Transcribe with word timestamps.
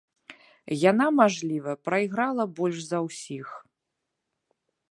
Яна, 0.91 1.05
мажліва, 1.19 1.71
прайграла 1.89 2.43
больш 2.61 2.79
за 2.87 2.99
ўсіх. 3.09 3.47